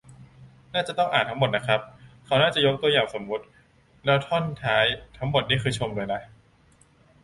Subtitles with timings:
[0.73, 1.79] น่าจะต้องอ่านทั้งหมดนะครับ
[2.25, 3.45] เขาน่าจะยกตัวอย่างสมมติ
[4.05, 4.85] แล้วท่อนท้าย
[5.17, 6.21] ทั้งหมดนี่คือชมเลยนะ